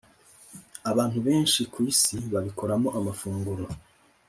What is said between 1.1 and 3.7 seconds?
benshi ku isi babikoramo amafunguro.